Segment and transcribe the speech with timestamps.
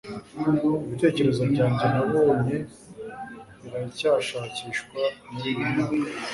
[0.85, 2.55] ibitekerezo byanjye nabonye
[3.61, 5.93] biracyashakishwa muriyi myaka